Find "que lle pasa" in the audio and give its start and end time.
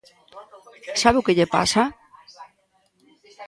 1.25-1.83